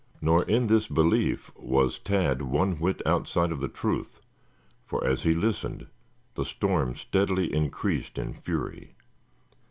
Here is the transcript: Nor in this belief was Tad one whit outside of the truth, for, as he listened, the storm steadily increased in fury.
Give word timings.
Nor 0.19 0.41
in 0.45 0.65
this 0.65 0.87
belief 0.87 1.51
was 1.55 1.99
Tad 1.99 2.41
one 2.41 2.79
whit 2.79 3.03
outside 3.05 3.51
of 3.51 3.59
the 3.59 3.67
truth, 3.67 4.19
for, 4.83 5.05
as 5.05 5.21
he 5.21 5.35
listened, 5.35 5.85
the 6.33 6.43
storm 6.43 6.95
steadily 6.95 7.53
increased 7.53 8.17
in 8.17 8.33
fury. 8.33 8.95